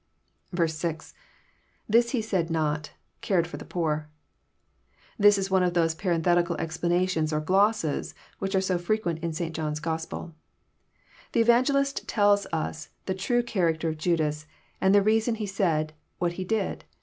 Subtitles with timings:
[0.51, 1.13] f» B,^lThi8
[1.93, 2.89] lie said not.,.
[3.29, 4.09] eared for the poor,"}
[5.19, 9.55] This is one of those parenthetical explanations or glosses, which are so frequent in St.
[9.55, 10.33] John's Gospel.
[11.33, 14.47] The Evangelist tells us the true character of Judas,
[14.81, 16.83] and the reason he said what he did.